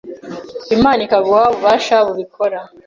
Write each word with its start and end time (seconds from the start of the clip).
Imana 0.75 0.99
ikaguha 1.05 1.45
ubasha 1.57 1.95
kubikora 2.07 2.59